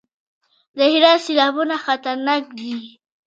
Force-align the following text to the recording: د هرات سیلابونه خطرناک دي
د 0.77 0.79
هرات 0.93 1.19
سیلابونه 1.25 1.75
خطرناک 1.85 2.43
دي 2.57 2.73